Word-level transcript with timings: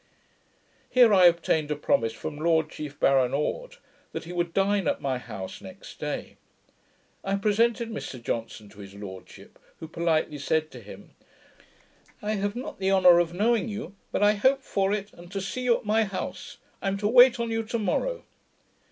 Here 0.89 1.13
I 1.13 1.27
obtained 1.27 1.69
a 1.69 1.75
promise 1.75 2.11
from 2.11 2.37
Lord 2.39 2.71
Chief 2.71 2.99
Baron 2.99 3.35
Orde, 3.35 3.75
that 4.13 4.23
he 4.23 4.33
would 4.33 4.51
dine 4.51 4.87
at 4.87 4.99
my 4.99 5.19
house 5.19 5.61
next 5.61 5.99
day. 5.99 6.37
I 7.23 7.35
presented 7.35 7.91
Mr 7.91 8.19
Johnson 8.19 8.67
to 8.69 8.79
his 8.79 8.95
Lordship, 8.95 9.59
who 9.79 9.87
politely 9.87 10.39
said 10.39 10.71
to 10.71 10.81
him, 10.81 11.11
'I 12.23 12.31
have 12.33 12.55
not 12.55 12.79
the 12.79 12.91
honour 12.91 13.19
of 13.19 13.35
knowing 13.35 13.69
you; 13.69 13.93
but 14.11 14.23
I 14.23 14.33
hope 14.33 14.63
for 14.63 14.91
it, 14.91 15.13
and 15.13 15.31
to 15.31 15.39
see 15.39 15.61
you 15.65 15.77
at 15.77 15.85
my 15.85 16.03
house. 16.03 16.57
I 16.81 16.87
am 16.87 16.97
to 16.97 17.07
wait 17.07 17.39
on 17.39 17.51
you 17.51 17.61
tomorrow.' 17.61 18.23